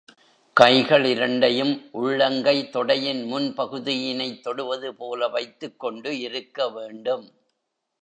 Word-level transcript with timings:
கைகள்இரண்டையும் 0.59 1.73
உள்ளங்கை 1.91 2.69
தொடையின் 2.71 3.25
முன் 3.25 3.53
பகுதியினைத் 3.53 4.43
தொடுவது 4.43 4.95
போல 4.95 5.27
வைத்துக் 5.27 5.79
கொண்டு 5.79 6.19
இருக்க 6.19 6.69
வேண்டும். 6.69 7.25